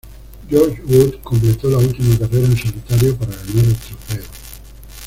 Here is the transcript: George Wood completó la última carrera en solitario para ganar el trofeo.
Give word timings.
George 0.49 0.81
Wood 0.83 1.19
completó 1.21 1.69
la 1.69 1.77
última 1.77 2.17
carrera 2.17 2.47
en 2.47 2.57
solitario 2.57 3.15
para 3.17 3.35
ganar 3.35 3.65
el 3.65 3.75
trofeo. 3.75 4.23